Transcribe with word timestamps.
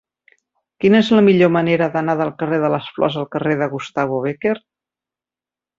Quina 0.85 1.01
és 1.03 1.11
la 1.15 1.23
millor 1.27 1.51
manera 1.57 1.89
d'anar 1.97 2.15
del 2.23 2.33
carrer 2.41 2.59
de 2.65 2.73
les 2.77 2.91
Flors 2.97 3.21
al 3.23 3.31
carrer 3.37 3.61
de 3.63 3.71
Gustavo 3.77 4.23
Bécquer? 4.29 4.57